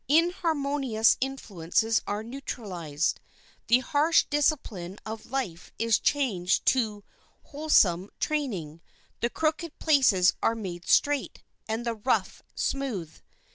Inharmonious 0.07 1.15
influences 1.21 2.01
are 2.07 2.23
neutralized, 2.23 3.19
the 3.67 3.81
harsh 3.81 4.23
discipline 4.31 4.97
of 5.05 5.29
life 5.29 5.71
is 5.77 5.99
changed 5.99 6.65
to 6.65 7.03
wholesome 7.43 8.09
training, 8.19 8.81
the 9.19 9.29
crooked 9.29 9.77
places 9.77 10.33
are 10.41 10.55
made 10.55 10.87
straight, 10.87 11.43
and 11.67 11.85
the 11.85 11.93
rough 11.93 12.41
smooth. 12.55 13.15